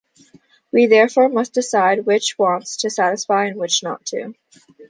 We 0.71 0.87
therefore 0.87 1.29
must 1.29 1.53
decide 1.53 2.07
which 2.07 2.35
wants 2.39 2.75
to 2.77 2.89
satisfy 2.89 3.45
and 3.45 3.55
which 3.59 3.83
not 3.83 4.03
to. 4.07 4.33